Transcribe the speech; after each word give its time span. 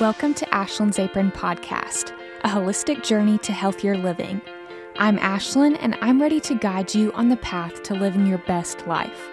Welcome 0.00 0.32
to 0.34 0.46
Ashlyn's 0.46 1.00
Apron 1.00 1.32
Podcast, 1.32 2.12
a 2.44 2.48
holistic 2.48 3.02
journey 3.02 3.36
to 3.38 3.50
healthier 3.50 3.96
living. 3.96 4.40
I'm 4.96 5.18
Ashlyn, 5.18 5.76
and 5.80 5.96
I'm 6.00 6.22
ready 6.22 6.38
to 6.38 6.54
guide 6.54 6.94
you 6.94 7.10
on 7.14 7.28
the 7.28 7.36
path 7.38 7.82
to 7.82 7.94
living 7.94 8.24
your 8.24 8.38
best 8.38 8.86
life. 8.86 9.28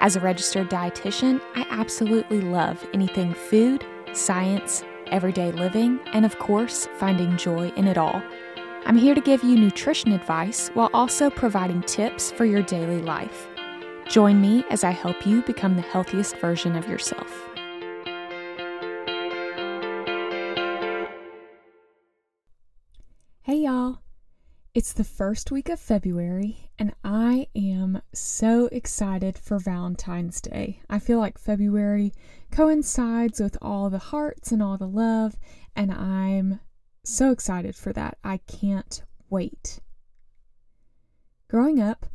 As 0.00 0.16
a 0.16 0.20
registered 0.20 0.68
dietitian, 0.68 1.40
I 1.54 1.64
absolutely 1.70 2.40
love 2.40 2.84
anything 2.92 3.34
food, 3.34 3.86
science, 4.12 4.82
everyday 5.12 5.52
living, 5.52 6.00
and 6.12 6.24
of 6.26 6.36
course, 6.40 6.88
finding 6.96 7.36
joy 7.36 7.68
in 7.76 7.86
it 7.86 7.96
all. 7.96 8.20
I'm 8.86 8.96
here 8.96 9.14
to 9.14 9.20
give 9.20 9.44
you 9.44 9.54
nutrition 9.54 10.10
advice 10.10 10.70
while 10.74 10.90
also 10.92 11.30
providing 11.30 11.82
tips 11.82 12.32
for 12.32 12.44
your 12.44 12.62
daily 12.62 13.00
life. 13.00 13.46
Join 14.08 14.40
me 14.40 14.64
as 14.70 14.82
I 14.82 14.90
help 14.90 15.24
you 15.24 15.42
become 15.42 15.76
the 15.76 15.82
healthiest 15.82 16.36
version 16.38 16.74
of 16.74 16.88
yourself. 16.88 17.46
It's 24.80 24.94
the 24.94 25.04
first 25.04 25.50
week 25.50 25.68
of 25.68 25.78
February, 25.78 26.70
and 26.78 26.94
I 27.04 27.48
am 27.54 28.00
so 28.14 28.64
excited 28.72 29.36
for 29.36 29.58
Valentine's 29.58 30.40
Day. 30.40 30.80
I 30.88 30.98
feel 30.98 31.18
like 31.18 31.36
February 31.36 32.14
coincides 32.50 33.40
with 33.40 33.58
all 33.60 33.90
the 33.90 33.98
hearts 33.98 34.52
and 34.52 34.62
all 34.62 34.78
the 34.78 34.88
love, 34.88 35.36
and 35.76 35.92
I'm 35.92 36.60
so 37.04 37.30
excited 37.30 37.76
for 37.76 37.92
that. 37.92 38.16
I 38.24 38.38
can't 38.38 39.02
wait. 39.28 39.80
Growing 41.48 41.78
up, 41.78 42.06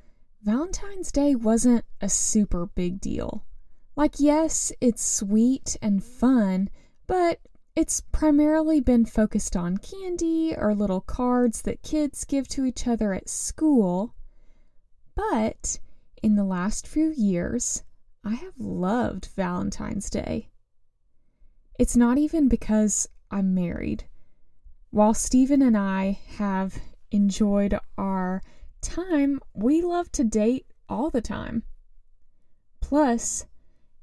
Valentine's 0.41 1.11
Day 1.11 1.35
wasn't 1.35 1.85
a 2.01 2.09
super 2.09 2.65
big 2.65 2.99
deal. 2.99 3.45
Like, 3.95 4.15
yes, 4.17 4.71
it's 4.81 5.05
sweet 5.05 5.77
and 5.83 6.03
fun, 6.03 6.71
but 7.05 7.41
it's 7.75 8.01
primarily 8.11 8.79
been 8.79 9.05
focused 9.05 9.55
on 9.55 9.77
candy 9.77 10.55
or 10.55 10.73
little 10.73 11.01
cards 11.01 11.61
that 11.63 11.83
kids 11.83 12.23
give 12.23 12.47
to 12.47 12.65
each 12.65 12.87
other 12.87 13.13
at 13.13 13.27
school. 13.27 14.15
But 15.13 15.79
in 16.23 16.35
the 16.35 16.45
last 16.45 16.87
few 16.87 17.13
years, 17.15 17.83
I 18.23 18.35
have 18.35 18.57
loved 18.57 19.27
Valentine's 19.35 20.09
Day. 20.09 20.49
It's 21.77 21.97
not 21.97 22.17
even 22.17 22.47
because 22.47 23.07
I'm 23.29 23.53
married. 23.53 24.05
While 24.91 25.13
Stephen 25.13 25.61
and 25.61 25.75
I 25.75 26.19
have 26.37 26.79
enjoyed 27.11 27.77
our 27.97 28.41
time, 28.81 29.41
we 29.53 29.81
love 29.81 30.09
to 30.13 30.23
date 30.23 30.65
all 30.87 31.09
the 31.09 31.21
time. 31.21 31.63
Plus, 32.79 33.45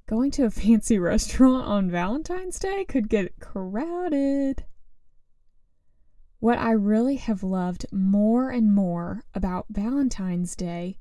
Going 0.07 0.31
to 0.33 0.45
a 0.45 0.51
fancy 0.51 0.99
restaurant 1.01 1.67
on 1.67 1.91
Valentine's 1.91 2.59
Day 2.59 2.85
could 2.85 3.09
get 3.09 3.39
crowded. 3.39 4.65
What 6.41 6.59
I 6.59 6.73
really 6.73 7.17
have 7.17 7.45
loved 7.45 7.87
more 7.93 8.51
and 8.51 8.75
more 8.75 9.23
about 9.33 9.67
Valentine's 9.71 10.57
Day 10.57 10.99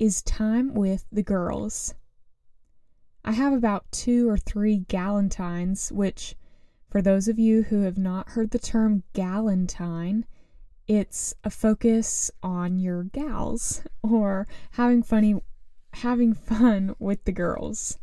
is 0.00 0.20
time 0.22 0.74
with 0.74 1.06
the 1.12 1.22
girls. 1.22 1.94
I 3.24 3.32
have 3.32 3.52
about 3.52 3.92
two 3.92 4.28
or 4.28 4.36
three 4.36 4.80
galentines, 4.88 5.92
which, 5.92 6.34
for 6.88 7.00
those 7.00 7.28
of 7.28 7.38
you 7.38 7.62
who 7.62 7.82
have 7.82 7.98
not 7.98 8.30
heard 8.30 8.50
the 8.50 8.58
term 8.58 9.04
galentine, 9.14 10.24
it's 10.88 11.34
a 11.44 11.50
focus 11.50 12.30
on 12.42 12.80
your 12.80 13.04
gals 13.04 13.82
or 14.02 14.48
having 14.72 15.04
funny 15.04 15.40
having 15.92 16.34
fun 16.34 16.96
with 16.98 17.24
the 17.24 17.32
girls. 17.32 17.98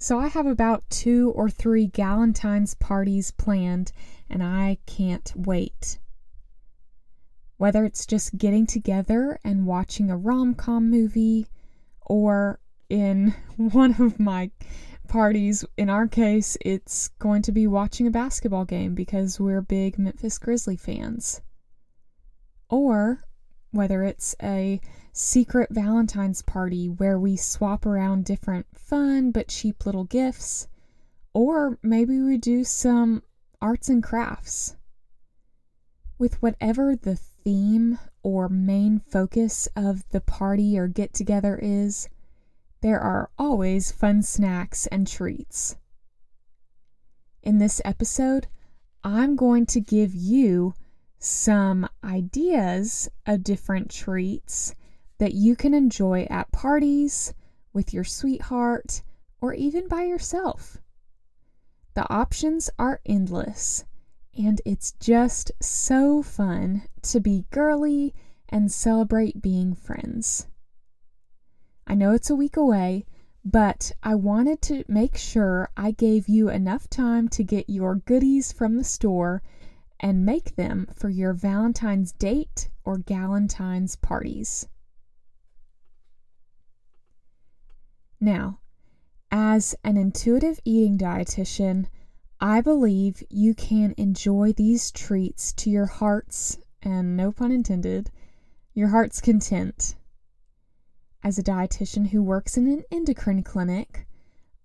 So 0.00 0.20
I 0.20 0.28
have 0.28 0.46
about 0.46 0.88
two 0.90 1.32
or 1.34 1.50
three 1.50 1.88
Galentine's 1.88 2.74
parties 2.74 3.32
planned, 3.32 3.90
and 4.30 4.44
I 4.44 4.78
can't 4.86 5.32
wait. 5.34 5.98
Whether 7.56 7.84
it's 7.84 8.06
just 8.06 8.38
getting 8.38 8.64
together 8.64 9.40
and 9.42 9.66
watching 9.66 10.08
a 10.08 10.16
rom 10.16 10.54
com 10.54 10.88
movie, 10.88 11.48
or 12.02 12.60
in 12.88 13.34
one 13.56 14.00
of 14.00 14.20
my 14.20 14.52
parties, 15.08 15.64
in 15.76 15.90
our 15.90 16.06
case, 16.06 16.56
it's 16.60 17.08
going 17.18 17.42
to 17.42 17.50
be 17.50 17.66
watching 17.66 18.06
a 18.06 18.12
basketball 18.12 18.64
game 18.64 18.94
because 18.94 19.40
we're 19.40 19.62
big 19.62 19.98
Memphis 19.98 20.38
Grizzly 20.38 20.76
fans. 20.76 21.40
Or 22.70 23.24
whether 23.72 24.04
it's 24.04 24.36
a 24.40 24.80
secret 25.18 25.68
Valentine's 25.72 26.42
party 26.42 26.88
where 26.88 27.18
we 27.18 27.36
swap 27.36 27.84
around 27.84 28.24
different 28.24 28.64
fun 28.72 29.32
but 29.32 29.48
cheap 29.48 29.84
little 29.84 30.04
gifts, 30.04 30.68
or 31.34 31.76
maybe 31.82 32.20
we 32.20 32.38
do 32.38 32.62
some 32.62 33.20
arts 33.60 33.88
and 33.88 34.00
crafts. 34.00 34.76
With 36.18 36.40
whatever 36.40 36.94
the 36.94 37.16
theme 37.16 37.98
or 38.22 38.48
main 38.48 39.00
focus 39.00 39.66
of 39.74 40.08
the 40.10 40.20
party 40.20 40.78
or 40.78 40.86
get 40.86 41.14
together 41.14 41.58
is, 41.60 42.08
there 42.80 43.00
are 43.00 43.28
always 43.36 43.90
fun 43.90 44.22
snacks 44.22 44.86
and 44.86 45.04
treats. 45.04 45.74
In 47.42 47.58
this 47.58 47.80
episode, 47.84 48.46
I'm 49.02 49.34
going 49.34 49.66
to 49.66 49.80
give 49.80 50.14
you 50.14 50.74
some 51.18 51.88
ideas 52.04 53.08
of 53.26 53.42
different 53.42 53.90
treats 53.90 54.76
that 55.18 55.34
you 55.34 55.54
can 55.56 55.74
enjoy 55.74 56.26
at 56.30 56.52
parties, 56.52 57.34
with 57.72 57.92
your 57.92 58.04
sweetheart, 58.04 59.02
or 59.40 59.52
even 59.52 59.86
by 59.88 60.04
yourself. 60.04 60.78
The 61.94 62.10
options 62.12 62.70
are 62.78 63.00
endless, 63.04 63.84
and 64.36 64.60
it's 64.64 64.92
just 64.92 65.50
so 65.60 66.22
fun 66.22 66.82
to 67.02 67.20
be 67.20 67.46
girly 67.50 68.14
and 68.48 68.70
celebrate 68.70 69.42
being 69.42 69.74
friends. 69.74 70.46
I 71.86 71.94
know 71.94 72.12
it's 72.12 72.30
a 72.30 72.36
week 72.36 72.56
away, 72.56 73.04
but 73.44 73.92
I 74.02 74.14
wanted 74.14 74.60
to 74.62 74.84
make 74.88 75.16
sure 75.16 75.70
I 75.76 75.90
gave 75.90 76.28
you 76.28 76.48
enough 76.48 76.88
time 76.88 77.28
to 77.30 77.42
get 77.42 77.70
your 77.70 77.96
goodies 77.96 78.52
from 78.52 78.76
the 78.76 78.84
store 78.84 79.42
and 79.98 80.24
make 80.26 80.56
them 80.56 80.86
for 80.94 81.08
your 81.08 81.32
Valentine's 81.32 82.12
date 82.12 82.68
or 82.84 82.98
Galentine's 82.98 83.96
parties. 83.96 84.68
Now, 88.20 88.60
as 89.30 89.74
an 89.84 89.96
intuitive 89.96 90.60
eating 90.64 90.98
dietitian, 90.98 91.86
I 92.40 92.60
believe 92.60 93.22
you 93.30 93.54
can 93.54 93.94
enjoy 93.96 94.52
these 94.52 94.90
treats 94.90 95.52
to 95.54 95.70
your 95.70 95.86
heart's, 95.86 96.58
and 96.82 97.16
no 97.16 97.32
pun 97.32 97.52
intended, 97.52 98.10
your 98.74 98.88
heart's 98.88 99.20
content. 99.20 99.96
As 101.22 101.38
a 101.38 101.42
dietitian 101.42 102.08
who 102.08 102.22
works 102.22 102.56
in 102.56 102.68
an 102.68 102.84
endocrine 102.90 103.42
clinic, 103.42 104.06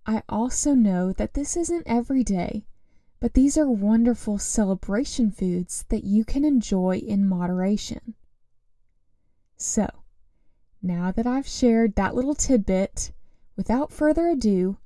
I 0.06 0.22
also 0.28 0.74
know 0.74 1.12
that 1.12 1.34
this 1.34 1.56
isn't 1.56 1.86
every 1.86 2.22
day 2.22 2.66
but 3.24 3.32
these 3.32 3.56
are 3.56 3.70
wonderful 3.70 4.36
celebration 4.36 5.30
foods 5.30 5.86
that 5.88 6.04
you 6.04 6.26
can 6.26 6.44
enjoy 6.44 6.98
in 6.98 7.26
moderation. 7.26 8.12
So, 9.56 9.88
now 10.82 11.10
that 11.10 11.26
I've 11.26 11.46
shared 11.46 11.94
that 11.94 12.14
little 12.14 12.34
tidbit, 12.34 13.12
without 13.56 13.92
further 13.92 14.28
ado, 14.28 14.78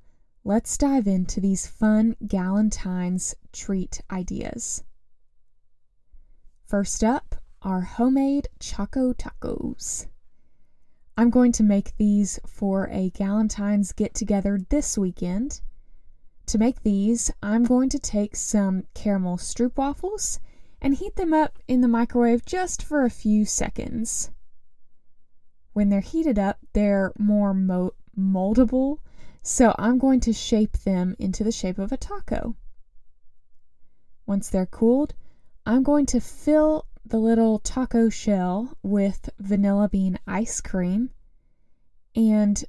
let's 0.43 0.77
dive 0.77 1.07
into 1.07 1.39
these 1.39 1.67
fun 1.67 2.15
Galentine's 2.25 3.35
treat 3.51 4.01
ideas. 4.11 4.83
First 6.65 7.03
up 7.03 7.35
are 7.61 7.81
homemade 7.81 8.47
Choco 8.59 9.13
Tacos. 9.13 10.07
I'm 11.17 11.29
going 11.29 11.51
to 11.53 11.63
make 11.63 11.97
these 11.97 12.39
for 12.45 12.87
a 12.91 13.09
Galentine's 13.11 13.91
get 13.91 14.13
together 14.13 14.59
this 14.69 14.97
weekend 14.97 15.61
to 16.49 16.57
make 16.57 16.81
these, 16.81 17.29
I'm 17.43 17.63
going 17.63 17.89
to 17.89 17.99
take 17.99 18.35
some 18.35 18.83
caramel 18.95 19.37
stroopwafels 19.37 20.39
and 20.81 20.95
heat 20.95 21.15
them 21.15 21.31
up 21.33 21.59
in 21.67 21.81
the 21.81 21.87
microwave 21.87 22.43
just 22.43 22.81
for 22.81 23.03
a 23.03 23.09
few 23.11 23.45
seconds. 23.45 24.31
When 25.73 25.89
they're 25.89 25.99
heated 25.99 26.39
up, 26.39 26.57
they're 26.73 27.13
more 27.19 27.53
mo- 27.53 27.93
moldable, 28.19 28.99
so 29.41 29.73
I'm 29.79 29.97
going 29.97 30.19
to 30.21 30.33
shape 30.33 30.77
them 30.79 31.15
into 31.17 31.43
the 31.43 31.51
shape 31.51 31.79
of 31.79 31.91
a 31.91 31.97
taco. 31.97 32.55
Once 34.25 34.49
they're 34.49 34.65
cooled, 34.65 35.15
I'm 35.65 35.83
going 35.83 36.05
to 36.07 36.19
fill 36.19 36.85
the 37.05 37.17
little 37.17 37.59
taco 37.59 38.09
shell 38.09 38.77
with 38.83 39.29
vanilla 39.39 39.89
bean 39.89 40.19
ice 40.27 40.61
cream 40.61 41.09
and 42.15 42.63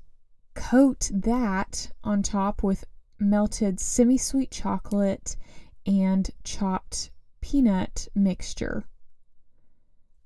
coat 0.54 1.10
that 1.12 1.90
on 2.02 2.22
top 2.22 2.62
with 2.62 2.84
melted 3.18 3.78
semi 3.80 4.16
sweet 4.16 4.50
chocolate 4.50 5.36
and 5.86 6.30
chopped 6.44 7.10
peanut 7.40 8.08
mixture. 8.14 8.84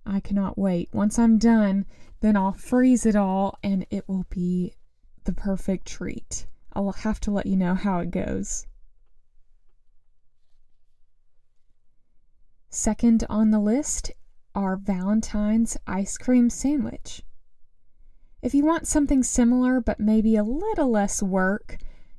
I 0.07 0.21
cannot 0.21 0.59
wait. 0.59 0.91
Once 0.93 1.19
I'm 1.19 1.39
done, 1.39 1.87
then 2.21 2.37
I'll 2.37 2.53
freeze 2.53 3.07
it 3.07 3.17
all 3.17 3.59
and 3.63 3.87
it 3.91 4.09
will 4.09 4.27
be 4.31 4.75
the 5.25 5.33
perfect 5.33 5.87
treat. 5.87 6.47
I'll 6.73 6.93
have 6.93 7.21
to 7.21 7.31
let 7.31 7.47
you 7.47 7.57
know 7.57 7.75
how 7.75 8.01
it 8.01 8.11
goes. 8.11 8.67
Second 12.71 13.25
on 13.31 13.51
the 13.51 13.61
list 13.61 14.11
are 14.55 14.77
Valentine's 14.77 15.77
ice 15.87 16.17
cream 16.19 16.51
sandwich. 16.51 17.23
If 18.43 18.55
you 18.55 18.65
want 18.65 18.87
something 18.87 19.23
similar 19.23 19.81
but 19.81 20.01
maybe 20.01 20.37
a 20.37 20.43
little 20.45 20.91
less 20.91 21.23
work, 21.23 21.79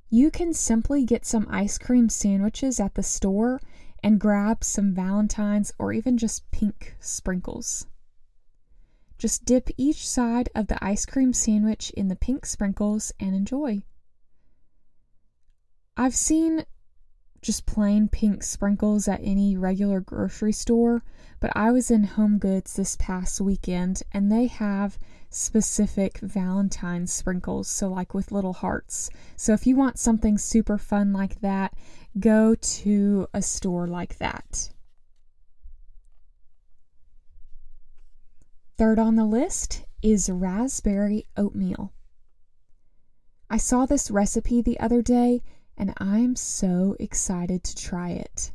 you 0.09 0.31
can 0.31 0.53
simply 0.53 1.03
get 1.03 1.25
some 1.25 1.47
ice 1.49 1.77
cream 1.77 2.09
sandwiches 2.09 2.79
at 2.79 2.95
the 2.95 3.03
store 3.03 3.59
and 4.01 4.19
grab 4.19 4.63
some 4.63 4.93
Valentine's 4.93 5.73
or 5.77 5.91
even 5.91 6.17
just 6.17 6.49
pink 6.51 6.95
sprinkles. 6.99 7.87
Just 9.17 9.45
dip 9.45 9.69
each 9.77 10.07
side 10.07 10.49
of 10.53 10.67
the 10.67 10.83
ice 10.83 11.05
cream 11.05 11.33
sandwich 11.33 11.89
in 11.91 12.07
the 12.09 12.15
pink 12.15 12.45
sprinkles 12.45 13.13
and 13.19 13.35
enjoy. 13.35 13.83
I've 15.97 16.15
seen 16.15 16.65
just 17.41 17.65
plain 17.65 18.07
pink 18.07 18.43
sprinkles 18.43 19.07
at 19.07 19.21
any 19.23 19.55
regular 19.55 19.99
grocery 20.01 20.51
store, 20.51 21.03
but 21.39 21.51
I 21.55 21.71
was 21.71 21.91
in 21.91 22.03
Home 22.03 22.39
Goods 22.39 22.75
this 22.75 22.97
past 22.99 23.39
weekend 23.39 24.01
and 24.11 24.31
they 24.31 24.47
have 24.47 24.97
specific 25.29 26.17
Valentine 26.19 27.05
sprinkles, 27.05 27.67
so 27.67 27.87
like 27.87 28.13
with 28.13 28.31
little 28.31 28.53
hearts. 28.53 29.09
So 29.35 29.53
if 29.53 29.67
you 29.67 29.75
want 29.75 29.99
something 29.99 30.37
super 30.37 30.77
fun 30.77 31.13
like 31.13 31.39
that, 31.41 31.73
go 32.19 32.55
to 32.55 33.27
a 33.33 33.41
store 33.41 33.87
like 33.87 34.17
that. 34.17 34.71
Third 38.77 38.99
on 38.99 39.15
the 39.15 39.25
list 39.25 39.85
is 40.01 40.29
raspberry 40.29 41.25
oatmeal. 41.37 41.93
I 43.49 43.57
saw 43.57 43.85
this 43.85 44.11
recipe 44.11 44.61
the 44.61 44.79
other 44.79 45.01
day 45.01 45.43
and 45.77 45.93
I'm 45.97 46.35
so 46.35 46.95
excited 46.99 47.63
to 47.63 47.75
try 47.75 48.11
it. 48.11 48.51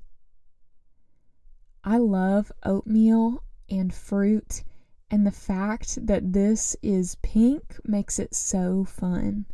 I 1.85 1.97
love 1.97 2.53
oatmeal 2.63 3.43
and 3.71 3.93
fruit, 3.93 4.63
and 5.11 5.27
the 5.27 5.31
fact 5.31 6.07
that 6.07 6.33
this 6.33 6.77
is 6.83 7.17
pink 7.23 7.79
makes 7.85 8.19
it 8.19 8.35
so 8.35 8.85
fun. 8.85 9.47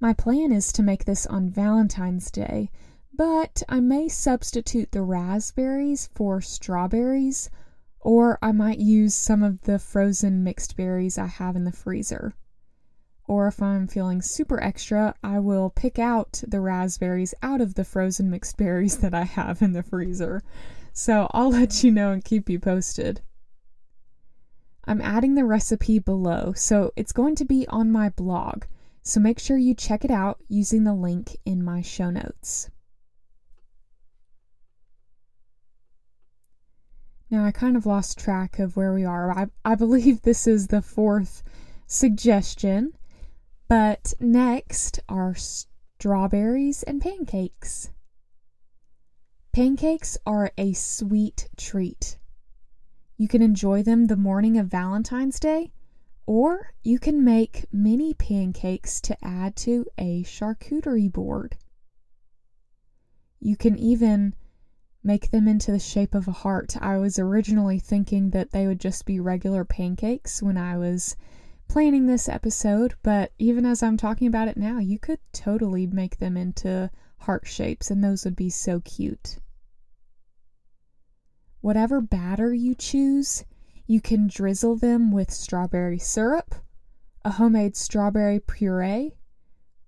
My 0.00 0.12
plan 0.12 0.52
is 0.52 0.72
to 0.72 0.82
make 0.82 1.04
this 1.04 1.26
on 1.26 1.50
Valentine's 1.50 2.30
Day, 2.30 2.70
but 3.12 3.62
I 3.68 3.80
may 3.80 4.08
substitute 4.08 4.92
the 4.92 5.02
raspberries 5.02 6.08
for 6.14 6.40
strawberries, 6.40 7.50
or 8.04 8.38
I 8.42 8.52
might 8.52 8.78
use 8.78 9.14
some 9.14 9.42
of 9.42 9.62
the 9.62 9.78
frozen 9.78 10.44
mixed 10.44 10.76
berries 10.76 11.16
I 11.16 11.26
have 11.26 11.56
in 11.56 11.64
the 11.64 11.72
freezer. 11.72 12.34
Or 13.26 13.48
if 13.48 13.62
I'm 13.62 13.88
feeling 13.88 14.20
super 14.20 14.62
extra, 14.62 15.14
I 15.24 15.38
will 15.38 15.70
pick 15.70 15.98
out 15.98 16.42
the 16.46 16.60
raspberries 16.60 17.34
out 17.42 17.62
of 17.62 17.74
the 17.74 17.84
frozen 17.84 18.30
mixed 18.30 18.56
berries 18.58 18.98
that 18.98 19.14
I 19.14 19.24
have 19.24 19.62
in 19.62 19.72
the 19.72 19.82
freezer. 19.82 20.42
So 20.92 21.28
I'll 21.32 21.50
let 21.50 21.82
you 21.82 21.90
know 21.90 22.12
and 22.12 22.22
keep 22.22 22.50
you 22.50 22.60
posted. 22.60 23.22
I'm 24.84 25.00
adding 25.00 25.34
the 25.34 25.46
recipe 25.46 25.98
below, 25.98 26.52
so 26.54 26.92
it's 26.94 27.12
going 27.12 27.34
to 27.36 27.46
be 27.46 27.66
on 27.68 27.90
my 27.90 28.10
blog. 28.10 28.64
So 29.02 29.18
make 29.18 29.38
sure 29.38 29.56
you 29.56 29.74
check 29.74 30.04
it 30.04 30.10
out 30.10 30.42
using 30.46 30.84
the 30.84 30.94
link 30.94 31.38
in 31.46 31.64
my 31.64 31.80
show 31.80 32.10
notes. 32.10 32.68
Now, 37.34 37.44
I 37.44 37.50
kind 37.50 37.76
of 37.76 37.84
lost 37.84 38.16
track 38.16 38.60
of 38.60 38.76
where 38.76 38.94
we 38.94 39.04
are. 39.04 39.36
I, 39.36 39.48
I 39.64 39.74
believe 39.74 40.22
this 40.22 40.46
is 40.46 40.68
the 40.68 40.80
fourth 40.80 41.42
suggestion. 41.84 42.92
But 43.66 44.14
next 44.20 45.00
are 45.08 45.34
strawberries 45.34 46.84
and 46.84 47.02
pancakes. 47.02 47.90
Pancakes 49.50 50.16
are 50.24 50.52
a 50.56 50.74
sweet 50.74 51.48
treat. 51.56 52.18
You 53.16 53.26
can 53.26 53.42
enjoy 53.42 53.82
them 53.82 54.06
the 54.06 54.16
morning 54.16 54.56
of 54.56 54.68
Valentine's 54.68 55.40
Day, 55.40 55.72
or 56.26 56.72
you 56.84 57.00
can 57.00 57.24
make 57.24 57.66
mini 57.72 58.14
pancakes 58.14 59.00
to 59.00 59.24
add 59.26 59.56
to 59.56 59.86
a 59.98 60.22
charcuterie 60.22 61.12
board. 61.12 61.56
You 63.40 63.56
can 63.56 63.76
even 63.76 64.36
make 65.04 65.30
them 65.30 65.46
into 65.46 65.70
the 65.70 65.78
shape 65.78 66.14
of 66.14 66.26
a 66.26 66.32
heart. 66.32 66.76
I 66.80 66.96
was 66.96 67.18
originally 67.18 67.78
thinking 67.78 68.30
that 68.30 68.50
they 68.50 68.66
would 68.66 68.80
just 68.80 69.04
be 69.04 69.20
regular 69.20 69.64
pancakes 69.64 70.42
when 70.42 70.56
I 70.56 70.78
was 70.78 71.14
planning 71.68 72.06
this 72.06 72.28
episode, 72.28 72.94
but 73.02 73.32
even 73.38 73.66
as 73.66 73.82
I'm 73.82 73.96
talking 73.96 74.26
about 74.26 74.48
it 74.48 74.56
now, 74.56 74.78
you 74.78 74.98
could 74.98 75.20
totally 75.32 75.86
make 75.86 76.18
them 76.18 76.36
into 76.36 76.90
heart 77.18 77.46
shapes, 77.46 77.90
and 77.90 78.02
those 78.02 78.24
would 78.24 78.36
be 78.36 78.50
so 78.50 78.80
cute. 78.80 79.38
Whatever 81.60 82.00
batter 82.00 82.52
you 82.52 82.74
choose, 82.74 83.44
you 83.86 84.00
can 84.00 84.26
drizzle 84.26 84.76
them 84.76 85.10
with 85.10 85.30
strawberry 85.30 85.98
syrup, 85.98 86.54
a 87.24 87.32
homemade 87.32 87.76
strawberry 87.76 88.40
puree, 88.40 89.16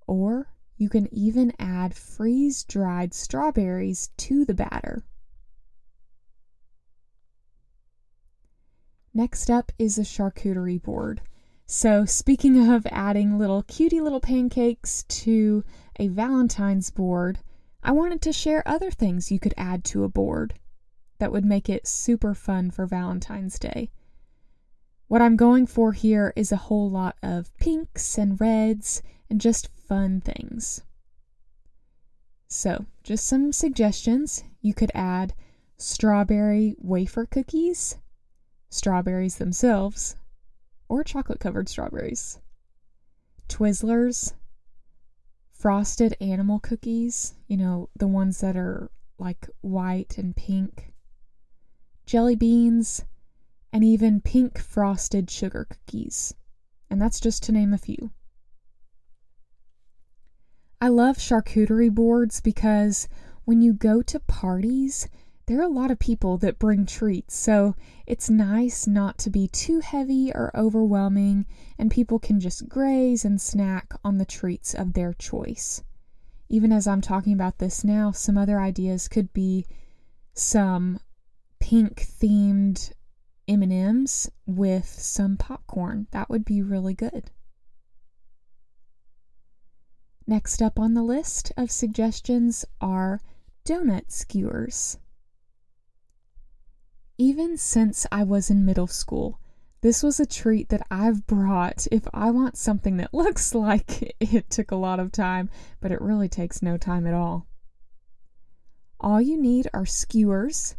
or 0.06 0.48
you 0.76 0.88
can 0.88 1.12
even 1.12 1.52
add 1.58 1.94
freeze 1.94 2.64
dried 2.64 3.14
strawberries 3.14 4.10
to 4.16 4.44
the 4.44 4.54
batter. 4.54 5.04
Next 9.14 9.50
up 9.50 9.72
is 9.78 9.96
a 9.96 10.02
charcuterie 10.02 10.82
board. 10.82 11.22
So, 11.64 12.04
speaking 12.04 12.70
of 12.70 12.86
adding 12.90 13.38
little 13.38 13.62
cutie 13.62 14.00
little 14.00 14.20
pancakes 14.20 15.04
to 15.04 15.64
a 15.98 16.08
Valentine's 16.08 16.90
board, 16.90 17.38
I 17.82 17.92
wanted 17.92 18.20
to 18.22 18.32
share 18.32 18.62
other 18.66 18.90
things 18.90 19.32
you 19.32 19.40
could 19.40 19.54
add 19.56 19.82
to 19.84 20.04
a 20.04 20.08
board 20.08 20.54
that 21.18 21.32
would 21.32 21.44
make 21.44 21.68
it 21.68 21.86
super 21.86 22.34
fun 22.34 22.70
for 22.70 22.86
Valentine's 22.86 23.58
Day. 23.58 23.90
What 25.08 25.22
I'm 25.22 25.36
going 25.36 25.66
for 25.66 25.92
here 25.92 26.32
is 26.36 26.52
a 26.52 26.56
whole 26.56 26.90
lot 26.90 27.16
of 27.22 27.56
pinks 27.56 28.18
and 28.18 28.40
reds 28.40 29.02
and 29.30 29.40
just 29.40 29.74
fun 29.88 30.20
things. 30.20 30.82
So, 32.48 32.86
just 33.02 33.26
some 33.26 33.52
suggestions. 33.52 34.44
You 34.60 34.74
could 34.74 34.92
add 34.94 35.34
strawberry 35.76 36.76
wafer 36.78 37.26
cookies, 37.26 37.98
strawberries 38.70 39.36
themselves, 39.36 40.16
or 40.88 41.04
chocolate 41.04 41.40
covered 41.40 41.68
strawberries, 41.68 42.40
Twizzlers, 43.48 44.32
frosted 45.52 46.16
animal 46.20 46.60
cookies, 46.60 47.34
you 47.48 47.56
know, 47.56 47.88
the 47.96 48.06
ones 48.06 48.40
that 48.40 48.56
are 48.56 48.90
like 49.18 49.48
white 49.60 50.18
and 50.18 50.36
pink, 50.36 50.92
jelly 52.06 52.36
beans, 52.36 53.04
and 53.72 53.82
even 53.82 54.20
pink 54.20 54.58
frosted 54.58 55.30
sugar 55.30 55.66
cookies. 55.68 56.34
And 56.88 57.00
that's 57.00 57.20
just 57.20 57.42
to 57.44 57.52
name 57.52 57.74
a 57.74 57.78
few. 57.78 58.10
I 60.78 60.88
love 60.88 61.16
charcuterie 61.16 61.94
boards 61.94 62.40
because 62.40 63.08
when 63.44 63.62
you 63.62 63.72
go 63.72 64.02
to 64.02 64.20
parties, 64.20 65.08
there 65.46 65.58
are 65.60 65.62
a 65.62 65.68
lot 65.68 65.90
of 65.90 65.98
people 65.98 66.36
that 66.38 66.58
bring 66.58 66.84
treats, 66.84 67.34
so 67.34 67.74
it's 68.06 68.28
nice 68.28 68.86
not 68.86 69.16
to 69.18 69.30
be 69.30 69.48
too 69.48 69.80
heavy 69.80 70.32
or 70.34 70.50
overwhelming, 70.54 71.46
and 71.78 71.90
people 71.90 72.18
can 72.18 72.40
just 72.40 72.68
graze 72.68 73.24
and 73.24 73.40
snack 73.40 73.94
on 74.04 74.18
the 74.18 74.24
treats 74.26 74.74
of 74.74 74.92
their 74.92 75.14
choice. 75.14 75.82
Even 76.48 76.72
as 76.72 76.86
I'm 76.86 77.00
talking 77.00 77.32
about 77.32 77.58
this 77.58 77.82
now, 77.82 78.10
some 78.10 78.36
other 78.36 78.60
ideas 78.60 79.08
could 79.08 79.32
be 79.32 79.66
some 80.34 81.00
pink 81.58 82.02
themed 82.02 82.92
M&Ms 83.48 84.30
with 84.44 84.86
some 84.86 85.36
popcorn. 85.36 86.06
That 86.10 86.28
would 86.28 86.44
be 86.44 86.60
really 86.60 86.94
good. 86.94 87.30
Next 90.28 90.60
up 90.60 90.80
on 90.80 90.94
the 90.94 91.04
list 91.04 91.52
of 91.56 91.70
suggestions 91.70 92.64
are 92.80 93.20
donut 93.64 94.10
skewers. 94.10 94.98
Even 97.16 97.56
since 97.56 98.06
I 98.10 98.24
was 98.24 98.50
in 98.50 98.64
middle 98.64 98.88
school, 98.88 99.40
this 99.82 100.02
was 100.02 100.18
a 100.18 100.26
treat 100.26 100.68
that 100.70 100.84
I've 100.90 101.28
brought 101.28 101.86
if 101.92 102.08
I 102.12 102.32
want 102.32 102.56
something 102.56 102.96
that 102.96 103.14
looks 103.14 103.54
like 103.54 104.16
it 104.18 104.50
took 104.50 104.72
a 104.72 104.76
lot 104.76 104.98
of 104.98 105.12
time, 105.12 105.48
but 105.80 105.92
it 105.92 106.02
really 106.02 106.28
takes 106.28 106.60
no 106.60 106.76
time 106.76 107.06
at 107.06 107.14
all. 107.14 107.46
All 108.98 109.20
you 109.20 109.40
need 109.40 109.68
are 109.72 109.86
skewers, 109.86 110.74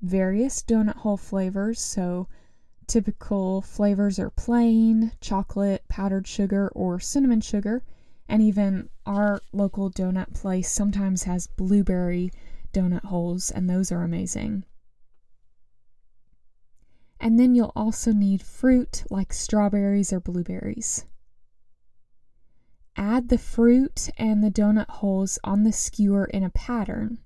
various 0.00 0.62
donut 0.62 0.96
hole 0.96 1.18
flavors, 1.18 1.78
so 1.78 2.26
typical 2.86 3.60
flavors 3.60 4.18
are 4.18 4.30
plain, 4.30 5.12
chocolate, 5.20 5.84
powdered 5.88 6.26
sugar, 6.26 6.68
or 6.74 6.98
cinnamon 6.98 7.42
sugar, 7.42 7.82
and 8.28 8.42
even 8.42 8.90
our 9.06 9.40
local 9.52 9.90
donut 9.90 10.34
place 10.34 10.70
sometimes 10.70 11.22
has 11.24 11.46
blueberry 11.46 12.30
donut 12.72 13.04
holes, 13.04 13.50
and 13.50 13.68
those 13.68 13.90
are 13.90 14.02
amazing. 14.02 14.64
And 17.20 17.38
then 17.38 17.54
you'll 17.54 17.72
also 17.74 18.12
need 18.12 18.42
fruit 18.42 19.04
like 19.10 19.32
strawberries 19.32 20.12
or 20.12 20.20
blueberries. 20.20 21.04
Add 22.96 23.28
the 23.28 23.38
fruit 23.38 24.10
and 24.18 24.42
the 24.44 24.50
donut 24.50 24.88
holes 24.88 25.38
on 25.42 25.64
the 25.64 25.72
skewer 25.72 26.26
in 26.26 26.44
a 26.44 26.50
pattern. 26.50 27.18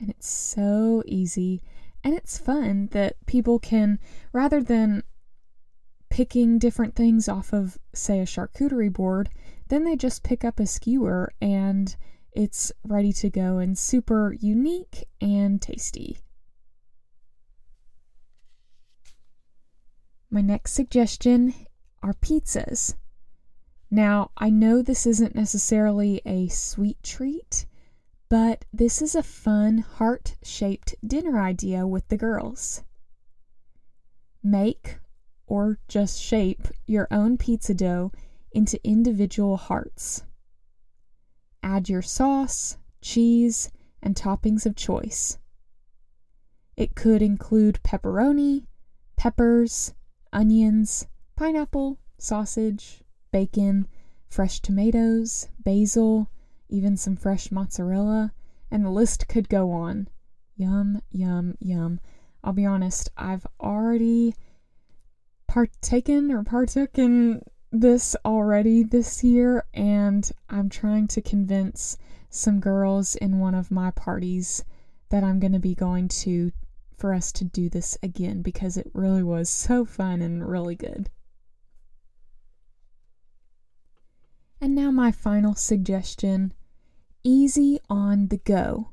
and 0.00 0.08
it's 0.08 0.28
so 0.28 1.02
easy 1.06 1.60
and 2.02 2.14
it's 2.14 2.38
fun 2.38 2.88
that 2.92 3.14
people 3.26 3.58
can, 3.58 3.98
rather 4.32 4.62
than 4.62 5.02
picking 6.10 6.58
different 6.58 6.94
things 6.94 7.28
off 7.28 7.52
of, 7.52 7.78
say, 7.94 8.20
a 8.20 8.26
charcuterie 8.26 8.92
board, 8.92 9.30
then 9.68 9.84
they 9.84 9.96
just 9.96 10.22
pick 10.22 10.44
up 10.44 10.60
a 10.60 10.66
skewer 10.66 11.32
and 11.40 11.96
it's 12.32 12.72
ready 12.84 13.12
to 13.12 13.30
go 13.30 13.58
and 13.58 13.78
super 13.78 14.34
unique 14.38 15.08
and 15.20 15.62
tasty. 15.62 16.18
My 20.30 20.40
next 20.40 20.72
suggestion 20.72 21.54
are 22.02 22.14
pizzas. 22.14 22.94
Now, 23.90 24.30
I 24.36 24.50
know 24.50 24.82
this 24.82 25.06
isn't 25.06 25.34
necessarily 25.34 26.20
a 26.24 26.46
sweet 26.48 27.02
treat, 27.02 27.66
but 28.28 28.64
this 28.72 29.02
is 29.02 29.16
a 29.16 29.24
fun, 29.24 29.78
heart 29.78 30.36
shaped 30.44 30.94
dinner 31.04 31.40
idea 31.40 31.86
with 31.86 32.06
the 32.08 32.16
girls. 32.16 32.84
Make 34.44 34.98
or 35.50 35.80
just 35.88 36.22
shape 36.22 36.68
your 36.86 37.08
own 37.10 37.36
pizza 37.36 37.74
dough 37.74 38.12
into 38.52 38.80
individual 38.86 39.56
hearts. 39.56 40.22
Add 41.60 41.88
your 41.88 42.02
sauce, 42.02 42.78
cheese, 43.02 43.68
and 44.00 44.14
toppings 44.14 44.64
of 44.64 44.76
choice. 44.76 45.38
It 46.76 46.94
could 46.94 47.20
include 47.20 47.80
pepperoni, 47.82 48.66
peppers, 49.16 49.92
onions, 50.32 51.08
pineapple, 51.34 51.98
sausage, 52.16 53.02
bacon, 53.32 53.88
fresh 54.28 54.60
tomatoes, 54.60 55.48
basil, 55.64 56.30
even 56.68 56.96
some 56.96 57.16
fresh 57.16 57.50
mozzarella, 57.50 58.32
and 58.70 58.84
the 58.84 58.90
list 58.90 59.26
could 59.26 59.48
go 59.48 59.72
on. 59.72 60.06
Yum, 60.56 61.02
yum, 61.10 61.56
yum. 61.58 61.98
I'll 62.44 62.52
be 62.52 62.64
honest, 62.64 63.10
I've 63.16 63.46
already 63.60 64.36
partaken 65.50 66.30
or 66.30 66.44
partook 66.44 66.96
in 66.96 67.42
this 67.72 68.14
already 68.24 68.84
this 68.84 69.24
year, 69.24 69.64
and 69.74 70.30
I'm 70.48 70.68
trying 70.68 71.08
to 71.08 71.20
convince 71.20 71.98
some 72.28 72.60
girls 72.60 73.16
in 73.16 73.40
one 73.40 73.56
of 73.56 73.72
my 73.72 73.90
parties 73.90 74.62
that 75.08 75.24
I'm 75.24 75.40
going 75.40 75.52
to 75.52 75.58
be 75.58 75.74
going 75.74 76.06
to 76.22 76.52
for 76.96 77.12
us 77.12 77.32
to 77.32 77.44
do 77.44 77.68
this 77.68 77.98
again 78.00 78.42
because 78.42 78.76
it 78.76 78.92
really 78.94 79.24
was 79.24 79.50
so 79.50 79.84
fun 79.84 80.22
and 80.22 80.48
really 80.48 80.76
good. 80.76 81.10
And 84.60 84.72
now, 84.76 84.92
my 84.92 85.10
final 85.10 85.56
suggestion 85.56 86.52
easy 87.24 87.80
on 87.90 88.28
the 88.28 88.38
go. 88.38 88.90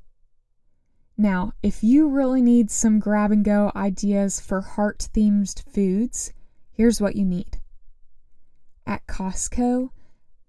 Now, 1.15 1.51
if 1.61 1.83
you 1.83 2.09
really 2.09 2.41
need 2.41 2.71
some 2.71 2.97
grab 2.97 3.31
and 3.31 3.45
go 3.45 3.71
ideas 3.75 4.39
for 4.39 4.61
heart 4.61 5.07
themed 5.13 5.63
foods, 5.71 6.33
here's 6.77 7.01
what 7.01 7.15
you 7.15 7.25
need. 7.25 7.60
At 8.86 9.07
Costco, 9.07 9.89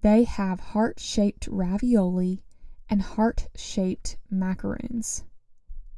they 0.02 0.24
have 0.24 0.60
heart 0.60 1.00
shaped 1.00 1.48
ravioli 1.50 2.44
and 2.90 3.00
heart 3.00 3.48
shaped 3.56 4.18
macaroons. 4.30 5.24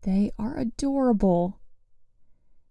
They 0.02 0.30
are 0.38 0.56
adorable. 0.56 1.58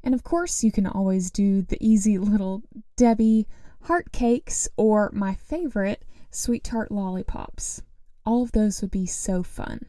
And 0.01 0.15
of 0.15 0.23
course, 0.23 0.63
you 0.63 0.71
can 0.71 0.87
always 0.87 1.29
do 1.29 1.61
the 1.61 1.77
easy 1.85 2.17
little 2.17 2.63
Debbie 2.95 3.45
heart 3.81 4.13
cakes 4.13 4.69
or 4.77 5.11
my 5.13 5.35
favorite, 5.35 6.05
sweet 6.31 6.63
tart 6.63 6.91
lollipops. 6.91 7.81
All 8.25 8.41
of 8.41 8.53
those 8.53 8.81
would 8.81 8.91
be 8.91 9.05
so 9.05 9.43
fun. 9.43 9.85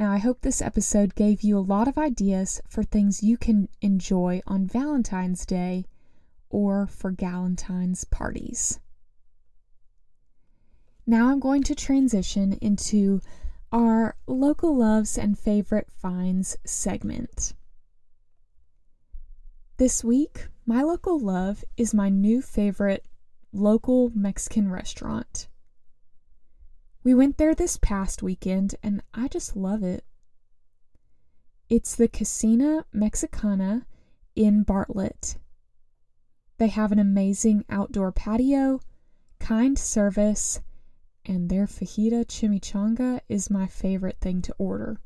Now, 0.00 0.10
I 0.10 0.16
hope 0.16 0.40
this 0.40 0.62
episode 0.62 1.14
gave 1.14 1.42
you 1.42 1.58
a 1.58 1.60
lot 1.60 1.86
of 1.86 1.98
ideas 1.98 2.62
for 2.66 2.82
things 2.82 3.22
you 3.22 3.36
can 3.36 3.68
enjoy 3.82 4.40
on 4.46 4.66
Valentine's 4.66 5.44
Day 5.44 5.84
or 6.48 6.86
for 6.86 7.12
Galentine's 7.12 8.04
parties. 8.04 8.80
Now 11.06 11.28
I'm 11.28 11.38
going 11.38 11.62
to 11.64 11.74
transition 11.74 12.54
into 12.62 13.20
our 13.72 14.16
local 14.26 14.74
loves 14.74 15.18
and 15.18 15.38
favorite 15.38 15.90
finds 15.90 16.56
segment. 16.64 17.52
This 19.76 20.02
week, 20.02 20.48
my 20.64 20.80
local 20.80 21.18
love 21.18 21.62
is 21.76 21.92
my 21.92 22.08
new 22.08 22.40
favorite 22.40 23.04
local 23.52 24.10
Mexican 24.14 24.70
restaurant. 24.70 25.49
We 27.02 27.14
went 27.14 27.38
there 27.38 27.54
this 27.54 27.78
past 27.78 28.22
weekend 28.22 28.74
and 28.82 29.02
I 29.14 29.28
just 29.28 29.56
love 29.56 29.82
it. 29.82 30.04
It's 31.70 31.94
the 31.94 32.08
Cocina 32.08 32.84
Mexicana 32.92 33.86
in 34.36 34.64
Bartlett. 34.64 35.38
They 36.58 36.68
have 36.68 36.92
an 36.92 36.98
amazing 36.98 37.64
outdoor 37.70 38.12
patio, 38.12 38.80
kind 39.38 39.78
service, 39.78 40.60
and 41.24 41.48
their 41.48 41.66
fajita 41.66 42.26
chimichanga 42.26 43.20
is 43.30 43.48
my 43.48 43.66
favorite 43.66 44.18
thing 44.20 44.42
to 44.42 44.54
order. 44.58 45.00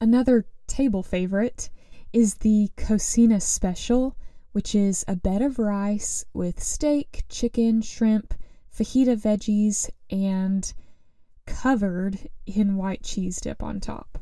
Another 0.00 0.46
table 0.66 1.02
favorite 1.02 1.68
is 2.14 2.36
the 2.36 2.70
Cocina 2.76 3.40
Special, 3.40 4.16
which 4.52 4.74
is 4.74 5.04
a 5.06 5.16
bed 5.16 5.42
of 5.42 5.58
rice 5.58 6.24
with 6.32 6.62
steak, 6.62 7.24
chicken, 7.28 7.82
shrimp, 7.82 8.34
fajita 8.76 9.16
veggies, 9.16 9.90
and 10.10 10.72
covered 11.46 12.28
in 12.46 12.76
white 12.76 13.02
cheese 13.02 13.40
dip 13.40 13.62
on 13.62 13.80
top. 13.80 14.18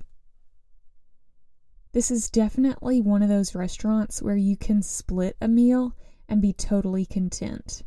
This 1.93 2.11
is 2.11 2.31
definitely 2.31 3.01
one 3.01 3.23
of 3.23 3.29
those 3.29 3.55
restaurants 3.55 4.23
where 4.23 4.37
you 4.37 4.57
can 4.57 4.83
split 4.83 5.37
a 5.41 5.49
meal 5.49 5.97
and 6.29 6.41
be 6.41 6.53
totally 6.53 7.05
content. 7.05 7.83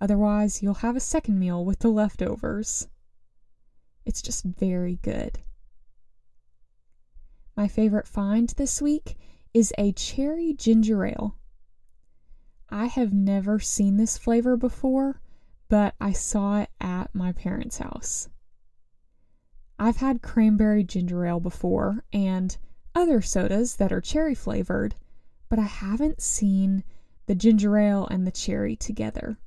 Otherwise, 0.00 0.62
you'll 0.62 0.74
have 0.74 0.94
a 0.94 1.00
second 1.00 1.38
meal 1.38 1.64
with 1.64 1.80
the 1.80 1.88
leftovers. 1.88 2.86
It's 4.06 4.22
just 4.22 4.44
very 4.44 4.96
good. 5.02 5.40
My 7.56 7.66
favorite 7.66 8.06
find 8.06 8.48
this 8.50 8.80
week 8.80 9.16
is 9.52 9.72
a 9.76 9.90
cherry 9.92 10.54
ginger 10.54 11.04
ale. 11.04 11.36
I 12.70 12.86
have 12.86 13.12
never 13.12 13.58
seen 13.58 13.96
this 13.96 14.16
flavor 14.16 14.56
before, 14.56 15.20
but 15.68 15.94
I 16.00 16.12
saw 16.12 16.60
it 16.60 16.70
at 16.80 17.14
my 17.14 17.32
parents' 17.32 17.78
house. 17.78 18.28
I've 19.78 19.98
had 19.98 20.22
cranberry 20.22 20.82
ginger 20.82 21.24
ale 21.24 21.40
before 21.40 22.04
and 22.12 22.56
other 22.94 23.22
sodas 23.22 23.76
that 23.76 23.92
are 23.92 24.00
cherry 24.00 24.34
flavored, 24.34 24.94
but 25.48 25.58
I 25.58 25.66
haven't 25.66 26.20
seen 26.20 26.84
the 27.26 27.34
ginger 27.34 27.76
ale 27.76 28.06
and 28.10 28.26
the 28.26 28.32
cherry 28.32 28.74
together. 28.74 29.38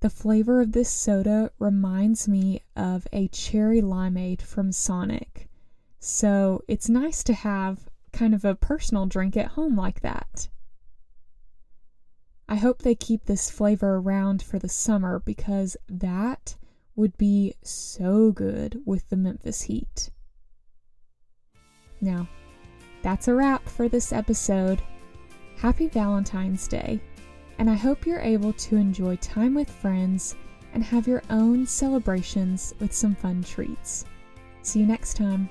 The 0.00 0.10
flavor 0.10 0.60
of 0.60 0.72
this 0.72 0.90
soda 0.90 1.50
reminds 1.58 2.28
me 2.28 2.60
of 2.76 3.06
a 3.12 3.28
cherry 3.28 3.80
limeade 3.80 4.42
from 4.42 4.72
Sonic. 4.72 5.48
So 6.00 6.62
it's 6.68 6.88
nice 6.88 7.22
to 7.24 7.32
have 7.32 7.88
kind 8.12 8.34
of 8.34 8.44
a 8.44 8.54
personal 8.54 9.06
drink 9.06 9.36
at 9.36 9.52
home 9.52 9.76
like 9.76 10.00
that. 10.00 10.48
I 12.48 12.56
hope 12.56 12.80
they 12.80 12.94
keep 12.94 13.24
this 13.24 13.50
flavor 13.50 13.96
around 13.96 14.42
for 14.42 14.58
the 14.58 14.68
summer 14.68 15.18
because 15.18 15.76
that 15.88 16.56
would 16.96 17.16
be 17.16 17.54
so 17.62 18.32
good 18.32 18.80
with 18.84 19.08
the 19.08 19.16
Memphis 19.16 19.62
heat. 19.62 20.10
Now, 22.00 22.28
that's 23.02 23.28
a 23.28 23.34
wrap 23.34 23.68
for 23.68 23.88
this 23.88 24.12
episode. 24.12 24.82
Happy 25.56 25.88
Valentine's 25.88 26.68
Day! 26.68 27.00
and 27.58 27.70
I 27.70 27.74
hope 27.74 28.06
you're 28.06 28.20
able 28.20 28.52
to 28.52 28.76
enjoy 28.76 29.16
time 29.16 29.54
with 29.54 29.70
friends 29.70 30.34
and 30.72 30.82
have 30.82 31.06
your 31.06 31.22
own 31.30 31.66
celebrations 31.66 32.74
with 32.80 32.92
some 32.92 33.14
fun 33.14 33.42
treats. 33.42 34.04
See 34.62 34.80
you 34.80 34.86
next 34.86 35.16
time. 35.16 35.48